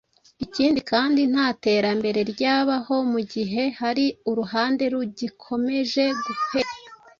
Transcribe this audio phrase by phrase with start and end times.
[0.45, 6.77] Ikindi kandi nta terambere ryabaho mu gihe hari uruhande rugikomeje guhezwa.